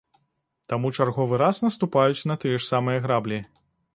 Таму 0.71 0.89
чарговы 0.97 1.39
раз 1.43 1.59
наступаюць 1.67 2.27
на 2.31 2.39
тыя 2.45 2.57
ж 2.57 2.63
самыя 2.73 2.99
граблі. 3.07 3.39